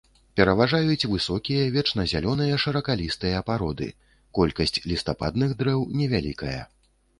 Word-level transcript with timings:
Пераважаюць 0.39 1.07
высокія 1.11 1.65
вечназялёныя 1.75 2.57
шыракалістыя 2.65 3.43
пароды, 3.51 3.91
колькасць 4.41 4.75
лістападных 4.95 5.57
дрэў 5.63 5.89
невялікая. 6.03 6.61